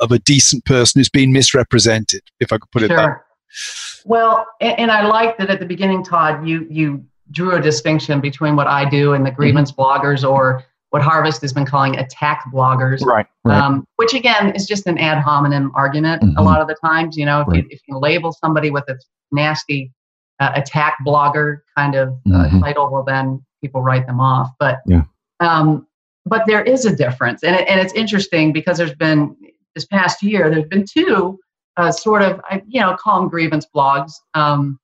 [0.00, 2.96] of a decent person who's been misrepresented, if I could put it sure.
[2.96, 3.14] that way?
[4.04, 8.20] Well, and, and I like that at the beginning, Todd, you you drew a distinction
[8.20, 9.36] between what I do and the mm-hmm.
[9.36, 9.82] grievance mm-hmm.
[9.82, 13.02] bloggers or what Harvest has been calling attack bloggers.
[13.02, 13.26] Right.
[13.44, 13.58] right.
[13.58, 16.36] Um, which again is just an ad hominem argument mm-hmm.
[16.36, 17.16] a lot of the times.
[17.16, 17.62] You know, if, right.
[17.62, 18.96] you, if you label somebody with a
[19.30, 19.92] nasty
[20.38, 22.60] uh, attack blogger kind of uh, mm-hmm.
[22.60, 24.50] title, well, then people write them off.
[24.58, 25.04] But yeah.
[25.40, 25.86] Um,
[26.24, 29.34] but there is a difference, and it, and it's interesting because there's been
[29.74, 31.38] this past year there's been two
[31.76, 34.78] uh, sort of I, you know call them grievance blogs um,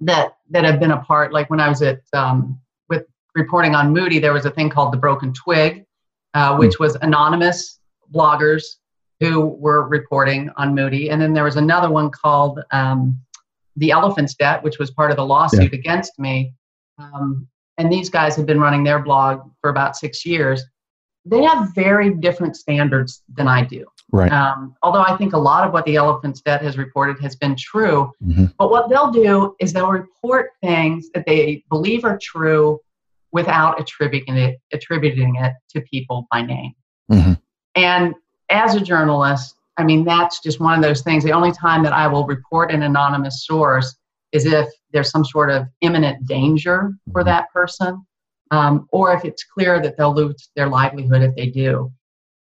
[0.00, 1.32] that that have been a part.
[1.32, 4.92] Like when I was at um, with reporting on Moody, there was a thing called
[4.92, 5.84] the Broken Twig,
[6.34, 7.78] uh, which was anonymous
[8.12, 8.64] bloggers
[9.20, 13.20] who were reporting on Moody, and then there was another one called um,
[13.76, 15.78] the Elephant's Debt, which was part of the lawsuit yeah.
[15.78, 16.54] against me.
[16.98, 17.46] Um,
[17.78, 20.62] and these guys have been running their blog for about six years.
[21.24, 23.86] They have very different standards than I do.
[24.12, 24.32] Right.
[24.32, 27.54] Um, although I think a lot of what the Elephant's Debt has reported has been
[27.56, 28.12] true.
[28.24, 28.46] Mm-hmm.
[28.58, 32.80] But what they'll do is they'll report things that they believe are true
[33.32, 36.72] without attributing it, attributing it to people by name.
[37.10, 37.32] Mm-hmm.
[37.76, 38.14] And
[38.48, 41.22] as a journalist, I mean, that's just one of those things.
[41.22, 43.96] The only time that I will report an anonymous source
[44.32, 47.28] is if there's some sort of imminent danger for mm-hmm.
[47.28, 48.04] that person,
[48.50, 51.92] um, or if it's clear that they'll lose their livelihood if they do.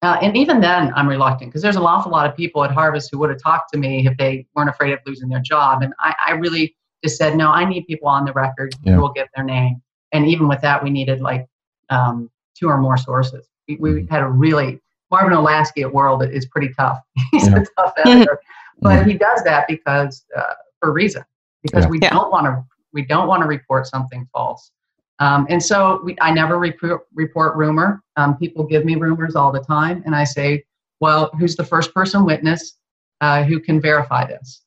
[0.05, 3.09] Uh, and even then, I'm reluctant because there's an awful lot of people at Harvest
[3.11, 5.83] who would have talked to me if they weren't afraid of losing their job.
[5.83, 8.93] And I, I really just said, no, I need people on the record yeah.
[8.93, 9.81] who will give their name.
[10.13, 11.47] And even with that, we needed like
[11.89, 13.49] um, two or more sources.
[13.67, 14.13] We, we mm-hmm.
[14.13, 14.79] had a really,
[15.11, 17.01] Marvin Olasky at World is pretty tough.
[17.31, 17.63] He's yeah.
[17.63, 18.39] a tough editor.
[18.81, 21.25] but he does that because, uh, for a reason,
[21.63, 21.91] because yeah.
[21.91, 22.63] we don't want to,
[22.93, 24.71] we don't want to report something false.
[25.21, 28.03] Um, and so we, I never report, report rumor.
[28.17, 30.65] Um, people give me rumors all the time, and I say,
[31.01, 32.75] well, who's the first person witness
[33.21, 34.63] uh, who can verify this?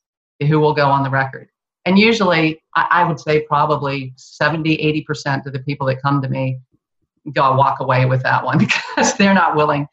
[0.48, 1.50] Who will go on the record?
[1.86, 6.30] And usually, I, I would say probably 70, 80% of the people that come to
[6.30, 6.60] me
[7.34, 8.58] go walk away with that one
[8.96, 9.88] because they're not willing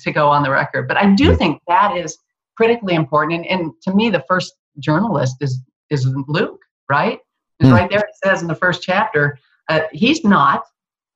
[0.00, 0.88] to go on the record.
[0.88, 2.18] But I do think that is
[2.56, 3.46] critically important.
[3.46, 7.20] And, and to me, the first journalist is is Luke, right?
[7.62, 7.72] Mm.
[7.72, 8.00] right there.
[8.00, 9.38] It says in the first chapter,
[9.68, 10.64] uh, he's not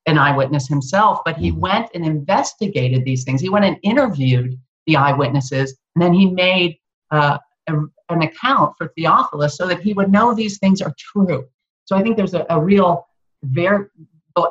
[0.05, 1.59] an eyewitness himself, but he mm-hmm.
[1.59, 3.41] went and investigated these things.
[3.41, 4.57] He went and interviewed
[4.87, 6.77] the eyewitnesses, and then he made
[7.11, 7.73] uh, a,
[8.09, 11.45] an account for Theophilus so that he would know these things are true.
[11.85, 13.07] So I think there's a, a real
[13.43, 13.85] very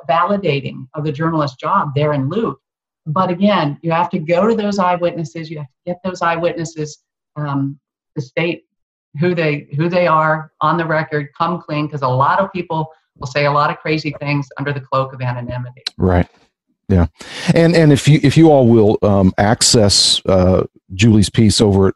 [0.09, 2.61] validating of the journalist's job there in Luke.
[3.07, 5.51] But again, you have to go to those eyewitnesses.
[5.51, 6.99] You have to get those eyewitnesses
[7.37, 7.79] um,
[8.15, 8.65] to state
[9.19, 11.29] who they who they are on the record.
[11.37, 12.87] Come clean, because a lot of people
[13.19, 15.83] will say a lot of crazy things under the cloak of anonymity.
[15.97, 16.29] Right.
[16.89, 17.07] Yeah,
[17.55, 21.95] and and if you if you all will um, access uh, Julie's piece over at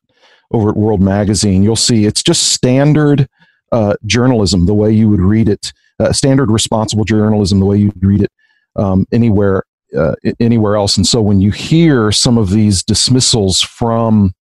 [0.50, 3.26] over at World Magazine, you'll see it's just standard
[3.72, 7.92] uh, journalism the way you would read it, uh, standard responsible journalism the way you
[8.00, 8.30] read it
[8.76, 9.62] um, anywhere
[9.96, 10.96] uh, anywhere else.
[10.96, 14.35] And so when you hear some of these dismissals from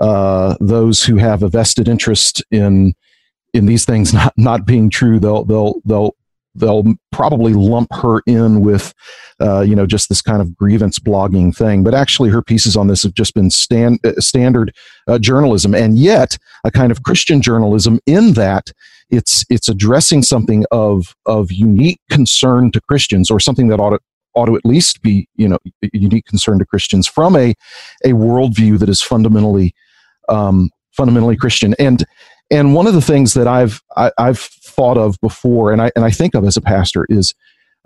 [0.00, 2.94] uh, those who have a vested interest in
[3.54, 6.14] in these things not not being true, they'll they'll they'll
[6.56, 8.94] they'll probably lump her in with,
[9.40, 11.82] uh, you know, just this kind of grievance blogging thing.
[11.82, 14.72] But actually, her pieces on this have just been stand, uh, standard
[15.08, 18.72] uh, journalism, and yet a kind of Christian journalism in that
[19.10, 24.00] it's it's addressing something of of unique concern to Christians, or something that ought to
[24.34, 25.58] ought to at least be you know
[25.92, 27.54] unique concern to Christians from a
[28.04, 29.74] a worldview that is fundamentally
[30.28, 31.74] um, fundamentally Christian.
[31.78, 32.04] And
[32.50, 35.80] and one of the things that I've I, have i have thought of before, and
[35.80, 37.34] I and I think of as a pastor is,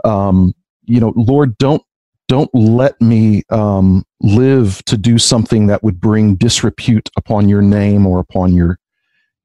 [0.04, 1.82] um, you know, Lord, don't
[2.28, 8.06] don't let me um, live to do something that would bring disrepute upon your name
[8.06, 8.78] or upon your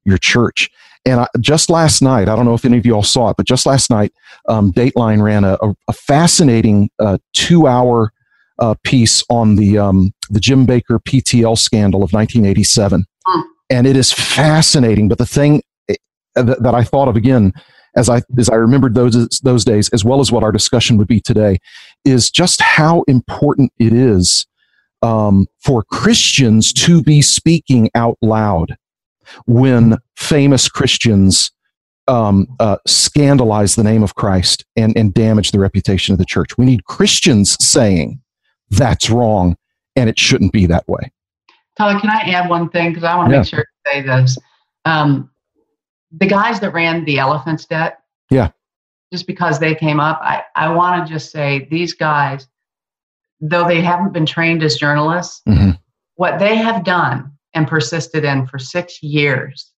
[0.04, 0.70] your church.
[1.06, 3.36] And I, just last night, I don't know if any of you all saw it,
[3.36, 4.12] but just last night,
[4.48, 8.10] um, Dateline ran a, a, fascinating uh, two-hour
[8.58, 13.42] uh, piece on the um, the Jim Bakker PTL scandal of 1987, mm.
[13.70, 15.08] And it is fascinating.
[15.08, 15.94] But the thing eh,
[16.34, 17.52] that, I thought of again
[17.96, 21.08] as I as I remembered those those days, as well as what our discussion would
[21.08, 21.58] be today,
[22.04, 24.46] is just how important it is
[25.02, 28.76] um, for Christians to be speaking out loud
[29.46, 31.50] when famous Christians
[32.08, 36.58] um, uh, scandalize the name of Christ and, and damage the reputation of the church.
[36.58, 38.20] We need Christians saying
[38.70, 39.56] that's wrong
[39.96, 41.12] and it shouldn't be that way.
[41.76, 42.90] Tyler, can I add one thing?
[42.90, 43.40] Because I want to yeah.
[43.40, 44.38] make sure to say this.
[44.84, 45.30] Um,
[46.12, 47.98] the guys that ran the Elephant's Debt,
[48.30, 48.50] yeah,
[49.12, 52.46] just because they came up, I, I want to just say these guys,
[53.40, 55.70] though they haven't been trained as journalists, mm-hmm.
[56.16, 59.72] what they have done and persisted in for six years.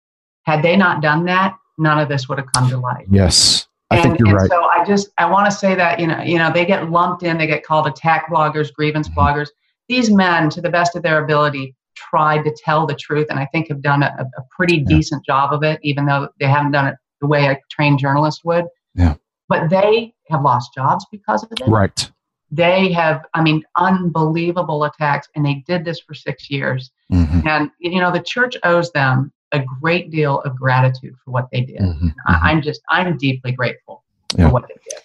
[0.45, 3.07] Had they not done that, none of this would have come to light.
[3.11, 3.67] Yes.
[3.91, 4.51] I and, think you're and right.
[4.51, 7.23] So I just I want to say that you know you know they get lumped
[7.23, 9.21] in, they get called attack bloggers, grievance mm-hmm.
[9.21, 9.49] bloggers.
[9.89, 11.77] These men, to the best of their ability,
[12.11, 14.97] tried to tell the truth, and I think have done a, a pretty yeah.
[14.97, 18.43] decent job of it, even though they haven't done it the way a trained journalist
[18.45, 18.67] would.
[18.95, 19.15] Yeah.
[19.49, 21.69] But they have lost jobs because of it.
[21.69, 22.11] Right.
[22.51, 26.91] They have, I mean, unbelievable attacks, and they did this for six years.
[27.13, 27.47] Mm-hmm.
[27.47, 31.61] And you know, the church owes them a great deal of gratitude for what they
[31.61, 31.81] did.
[31.81, 32.09] Mm-hmm.
[32.27, 32.65] I, am mm-hmm.
[32.65, 34.05] just, I'm deeply grateful
[34.37, 34.49] yeah.
[34.49, 35.01] for what they did.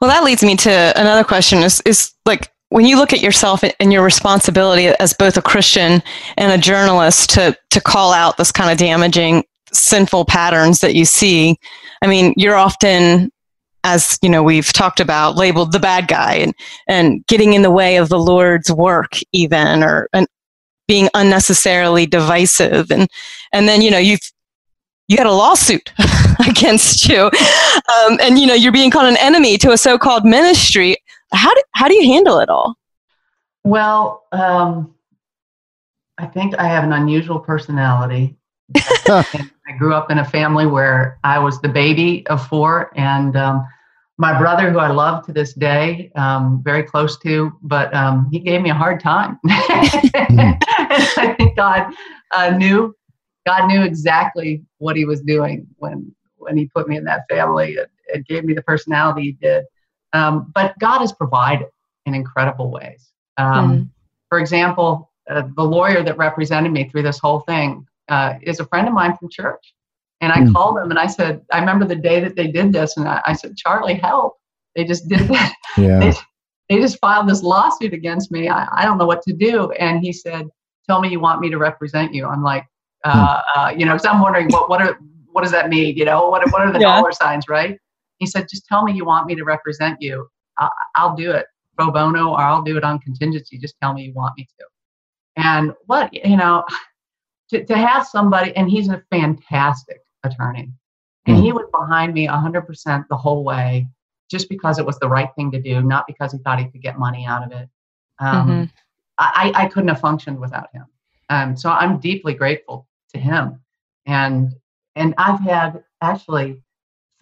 [0.00, 3.62] Well, that leads me to another question: is is like when you look at yourself
[3.78, 6.02] and your responsibility as both a Christian
[6.36, 11.04] and a journalist to to call out this kind of damaging sinful patterns that you
[11.04, 11.56] see.
[12.02, 13.30] I mean, you're often
[13.84, 16.52] as you know we've talked about labeled the bad guy and
[16.88, 20.26] and getting in the way of the lord's work even or and
[20.88, 23.06] being unnecessarily divisive and
[23.52, 24.32] and then you know you've
[25.06, 25.92] you had a lawsuit
[26.48, 30.96] against you um, and you know you're being called an enemy to a so-called ministry
[31.34, 32.76] how do, how do you handle it all
[33.64, 34.94] well um,
[36.18, 38.36] i think i have an unusual personality
[39.66, 43.66] I grew up in a family where I was the baby of four, and um,
[44.18, 48.38] my brother, who I love to this day, um, very close to, but um, he
[48.38, 49.38] gave me a hard time.
[49.48, 51.92] I think God
[52.30, 52.94] uh, knew,
[53.46, 57.72] God knew exactly what He was doing when when He put me in that family.
[57.72, 59.64] It, it gave me the personality He did.
[60.14, 61.68] Um, but God has provided
[62.06, 63.10] in incredible ways.
[63.38, 63.90] Mm.
[64.28, 68.66] For example, uh, the lawyer that represented me through this whole thing uh, is a
[68.66, 69.74] friend of mine from church.
[70.20, 70.52] And I mm.
[70.52, 73.20] called him and I said, I remember the day that they did this, and I,
[73.26, 74.36] I said, Charlie, help.
[74.74, 75.54] They just did that.
[75.76, 75.98] Yeah.
[75.98, 76.12] they,
[76.68, 78.48] they just filed this lawsuit against me.
[78.48, 79.70] I, I don't know what to do.
[79.72, 80.46] And he said,
[80.88, 82.26] Tell me you want me to represent you.
[82.26, 82.66] I'm like,
[83.04, 83.42] uh, mm.
[83.56, 84.98] uh, you know, because I'm wondering what what are
[85.32, 85.96] what does that mean?
[85.96, 86.96] You know, what what are the yeah.
[86.96, 87.78] dollar signs, right?
[88.18, 90.28] He said, just tell me you want me to represent you.
[90.58, 91.46] I'll, I'll do it
[91.76, 93.58] pro bono or I'll do it on contingency.
[93.58, 94.66] Just tell me you want me to.
[95.36, 96.64] And what you know,
[97.50, 100.70] to, to have somebody, and he's a fantastic attorney.
[101.26, 103.88] And he was behind me 100% the whole way,
[104.30, 106.82] just because it was the right thing to do, not because he thought he could
[106.82, 107.66] get money out of it.
[108.18, 108.64] Um, mm-hmm.
[109.16, 110.84] I, I couldn't have functioned without him.
[111.30, 113.60] Um, so I'm deeply grateful to him.
[114.06, 114.54] And
[114.96, 116.62] and I've had actually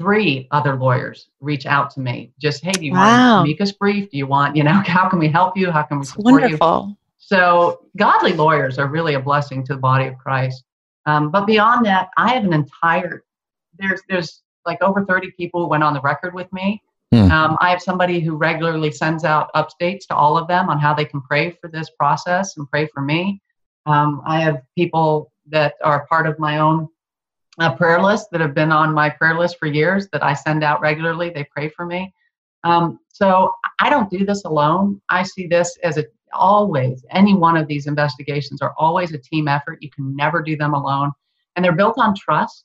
[0.03, 2.33] three other lawyers reach out to me.
[2.41, 3.37] Just hey, do you wow.
[3.37, 4.11] want amicus brief?
[4.11, 5.71] Do you want you know how can we help you?
[5.71, 6.87] How can we support Wonderful.
[6.89, 6.97] you?
[7.19, 10.65] So godly lawyers are really a blessing to the body of Christ.
[11.07, 13.23] Um, but beyond that, I have an entire
[13.79, 16.83] there's there's like over 30 people who went on the record with me.
[17.13, 17.31] Hmm.
[17.31, 20.95] Um, I have somebody who regularly sends out updates to all of them on how
[20.95, 23.41] they can pray for this process and pray for me.
[23.87, 26.89] Um, I have people that are part of my own
[27.59, 30.65] uh, prayer list that have been on my prayer list for years that I send
[30.65, 31.31] out regularly.
[31.31, 32.13] They pray for me.
[32.65, 35.01] Um, so I don't do this alone.
[35.09, 39.49] I see this as a always, any one of these investigations are always a team
[39.49, 39.83] effort.
[39.83, 41.13] You can never do them alone.
[41.55, 42.65] And they're built on trust.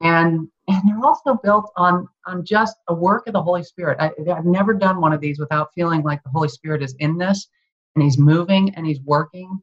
[0.00, 3.98] And and they're also built on on just a work of the Holy Spirit.
[4.00, 7.18] I, I've never done one of these without feeling like the Holy Spirit is in
[7.18, 7.48] this,
[7.94, 9.60] and He's moving and He's working.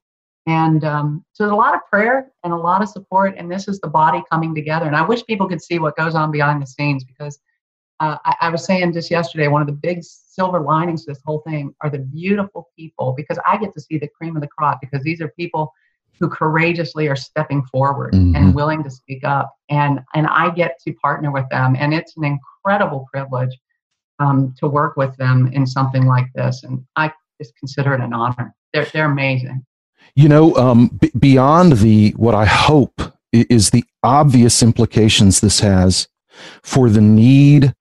[0.48, 3.68] And um, so there's a lot of prayer and a lot of support, and this
[3.68, 4.88] is the body coming together.
[4.88, 7.39] And I wish people could see what goes on behind the scenes because
[8.00, 11.22] uh, I, I was saying just yesterday, one of the big silver linings to this
[11.26, 14.48] whole thing are the beautiful people because I get to see the cream of the
[14.48, 15.74] crop because these are people
[16.20, 18.36] who courageously are stepping forward mm-hmm.
[18.36, 22.16] and willing to speak up and and i get to partner with them and it's
[22.18, 23.56] an incredible privilege
[24.20, 28.14] um, to work with them in something like this and i just consider it an
[28.14, 29.64] honor they're, they're amazing
[30.16, 33.01] you know um, b- beyond the what i hope
[33.32, 36.08] is the obvious implications this has
[36.64, 37.74] for the need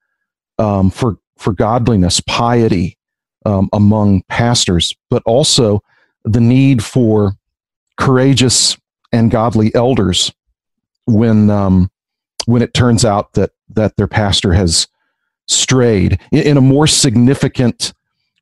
[0.59, 2.97] um, for for godliness piety
[3.45, 5.81] um, among pastors but also
[6.23, 7.33] the need for
[7.97, 8.77] courageous
[9.11, 10.33] and godly elders
[11.05, 11.89] when um,
[12.45, 14.87] when it turns out that that their pastor has
[15.47, 16.19] strayed.
[16.31, 17.93] In, in a more significant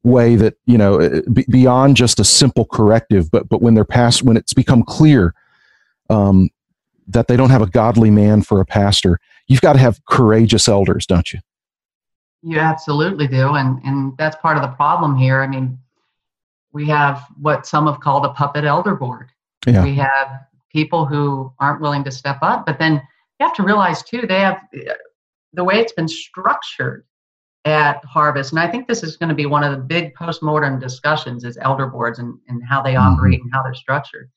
[0.05, 3.83] way that you know uh, b- beyond just a simple corrective but but when they're
[3.83, 5.33] past when it's become clear
[6.09, 6.49] um,
[7.07, 10.67] that they don't have a godly man for a pastor you've got to have courageous
[10.67, 11.39] elders don't you?
[12.43, 15.41] You absolutely do and and that's part of the problem here.
[15.41, 15.79] I mean
[16.71, 19.29] we have what some have called a puppet elder board.
[19.65, 19.83] Yeah.
[19.83, 20.41] We have
[20.71, 22.95] people who aren't willing to step up, but then
[23.39, 24.59] you have to realize too, they have
[25.53, 27.05] the way it's been structured
[27.65, 30.79] at Harvest, and I think this is going to be one of the big postmodern
[30.79, 33.13] discussions is elder boards and, and how they mm-hmm.
[33.13, 34.29] operate and how they're structured.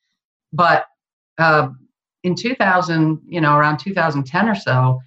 [0.52, 0.86] But
[1.36, 1.68] uh,
[2.24, 5.00] in 2000, you know, around 2010 or so,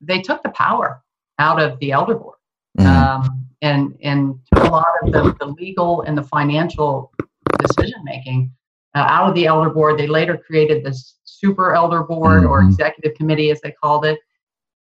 [0.00, 1.02] they took the power
[1.38, 2.38] out of the elder board
[2.78, 2.88] mm-hmm.
[2.88, 7.12] um, and and took a lot of the, the legal and the financial
[7.60, 8.52] decision making
[8.94, 9.98] uh, out of the elder board.
[9.98, 12.50] They later created this super elder board mm-hmm.
[12.50, 14.18] or executive committee, as they called it.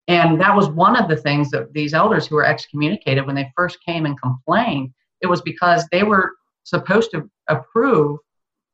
[0.08, 3.52] And that was one of the things that these elders who were excommunicated, when they
[3.56, 6.32] first came and complained, it was because they were
[6.62, 8.18] supposed to approve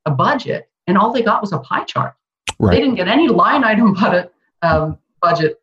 [0.06, 2.14] a budget, and all they got was a pie chart.
[2.58, 2.74] Right.
[2.74, 5.60] They didn't get any line item budget, um, budget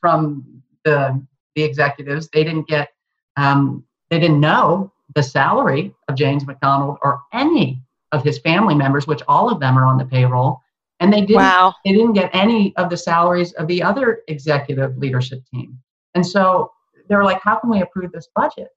[0.00, 1.20] from the
[1.56, 2.28] the executives.
[2.32, 2.90] They didn't get
[3.36, 9.06] um, they didn't know the salary of James MacDonald or any of his family members,
[9.06, 10.62] which all of them are on the payroll.
[11.00, 11.74] And they didn't wow.
[11.84, 15.78] they didn't get any of the salaries of the other executive leadership team.
[16.14, 16.70] And so
[17.08, 18.68] they were like, how can we approve this budget?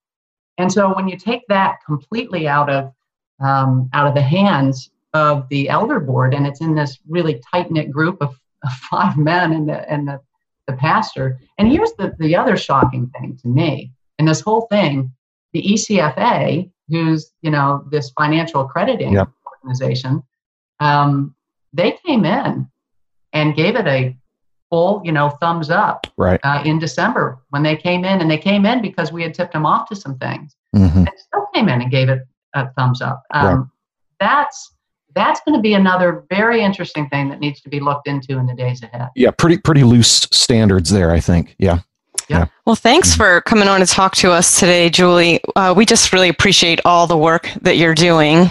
[0.57, 2.93] And so when you take that completely out of
[3.39, 7.71] um, out of the hands of the elder board, and it's in this really tight
[7.71, 10.19] knit group of, of, five men and the and the,
[10.67, 11.39] the pastor.
[11.57, 15.11] And here's the the other shocking thing to me in this whole thing:
[15.53, 19.29] the ECFA who's you know this financial accrediting yep.
[19.45, 20.23] organization,
[20.79, 21.35] um,
[21.73, 22.67] they came in
[23.33, 24.15] and gave it a
[24.69, 28.37] full you know thumbs up right uh, in December when they came in, and they
[28.37, 30.99] came in because we had tipped them off to some things, mm-hmm.
[30.99, 32.21] and still came in and gave it
[32.55, 33.23] a thumbs up.
[33.33, 33.67] Um, right.
[34.19, 34.73] That's
[35.15, 38.47] that's going to be another very interesting thing that needs to be looked into in
[38.47, 39.09] the days ahead.
[39.15, 41.55] Yeah, pretty pretty loose standards there, I think.
[41.59, 41.79] Yeah.
[42.29, 42.45] Yeah.
[42.65, 43.17] Well, thanks mm-hmm.
[43.17, 45.41] for coming on to talk to us today, Julie.
[45.55, 48.49] Uh, we just really appreciate all the work that you're doing.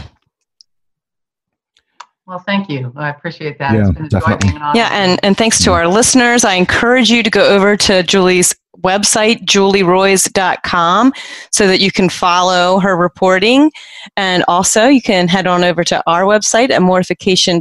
[2.26, 2.92] Well, thank you.
[2.96, 3.74] I appreciate that.
[3.74, 4.52] Yeah, definitely.
[4.74, 6.44] Yeah, and, and thanks to our listeners.
[6.44, 11.12] I encourage you to go over to Julie's website, julieroys.com,
[11.50, 13.72] so that you can follow her reporting.
[14.16, 17.60] And also, you can head on over to our website at mortification.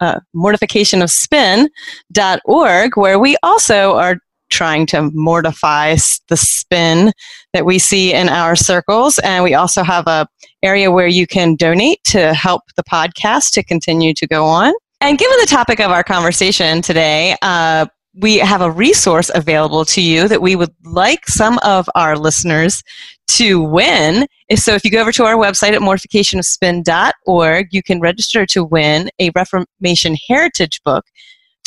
[0.00, 4.16] Uh, mortificationofspin.org, where we also are
[4.50, 5.96] trying to mortify
[6.28, 7.12] the spin
[7.52, 9.18] that we see in our circles.
[9.20, 10.28] And we also have a
[10.62, 14.72] area where you can donate to help the podcast to continue to go on.
[15.00, 20.02] And given the topic of our conversation today, uh, we have a resource available to
[20.02, 22.82] you that we would like some of our listeners
[23.28, 24.26] to win.
[24.56, 29.10] So if you go over to our website at mortificationofspin.org, you can register to win
[29.20, 31.06] a Reformation Heritage book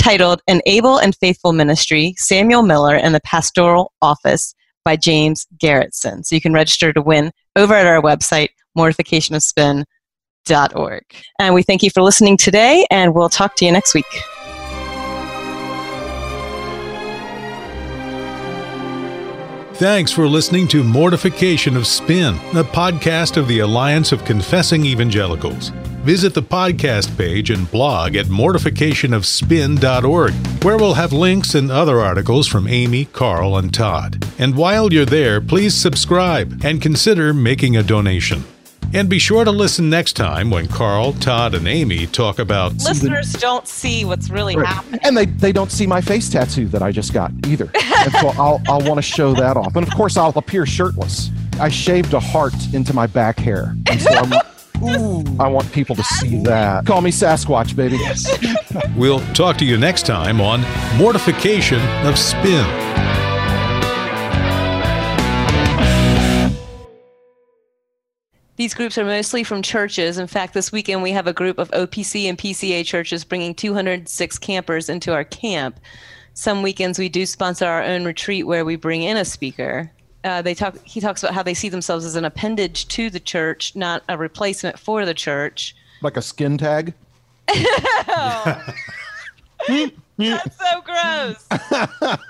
[0.03, 6.25] titled An Able and Faithful Ministry Samuel Miller and the Pastoral Office by James Garretson.
[6.25, 11.03] So you can register to win over at our website, mortificationofspin.org.
[11.39, 14.03] And we thank you for listening today, and we'll talk to you next week.
[19.83, 25.73] Thanks for listening to Mortification of Spin, a podcast of the Alliance of Confessing Evangelicals.
[26.05, 32.47] Visit the podcast page and blog at mortificationofspin.org, where we'll have links and other articles
[32.47, 34.25] from Aimee, Carl, and Todd.
[34.39, 38.45] And while you're there, please subscribe and consider making a donation.
[38.93, 43.33] And be sure to listen next time when Carl, Todd, and Aimee talk about Listeners
[43.33, 44.67] don't see what's really Right.
[44.67, 44.99] happening.
[45.03, 47.71] And they, they don't see my face tattoo that I just got either.
[47.73, 49.75] And so I'll, I'll want to show that off.
[49.75, 51.31] And of course, I'll appear shirtless.
[51.59, 53.75] I shaved a heart into my back hair.
[53.89, 54.33] And so I'm,
[54.83, 56.85] ooh, I want people to see that.
[56.85, 57.97] Call me Sasquatch, baby.
[57.97, 58.25] Yes.
[58.95, 60.61] We'll talk to you next time on
[60.97, 62.65] Mortification of Spin.
[68.63, 70.17] These groups are mostly from churches.
[70.17, 74.39] In fact, this weekend we have a group of OPC and PCA churches bringing 206
[74.39, 75.81] campers into our camp.
[76.33, 79.91] Some weekends we do sponsor our own retreat where we bring in a speaker.
[80.23, 80.77] Uh, they talk.
[80.85, 84.17] He talks about how they see themselves as an appendage to the church, not a
[84.17, 85.75] replacement for the church.
[86.01, 86.93] Like a skin tag.
[90.17, 91.47] That's so gross.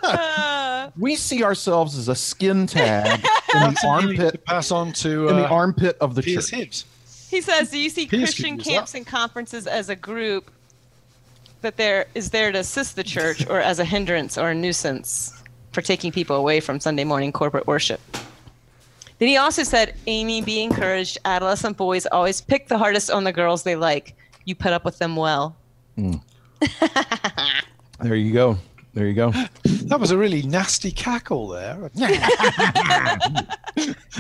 [0.04, 3.26] Uh, We see ourselves as a skin tag
[3.56, 6.60] in the to armpit pass on to in the uh, armpit of the Piers church.
[6.60, 6.86] Hibbs.
[7.30, 9.00] He says, "Do you see Pierce Christian could camps that.
[9.00, 10.52] and conferences as a group
[11.62, 15.42] that there is there to assist the church, or as a hindrance or a nuisance
[15.72, 18.02] for taking people away from Sunday morning corporate worship?"
[19.20, 21.18] Then he also said, "Amy, be encouraged.
[21.26, 24.16] Adolescent boys always pick the hardest on the girls they like.
[24.46, 25.56] You put up with them well."
[28.04, 28.58] There you go.
[28.94, 29.32] There you go.
[29.86, 31.90] That was a really nasty cackle there.
[31.98, 33.18] I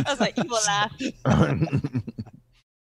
[0.07, 0.91] was like, "Evil laugh."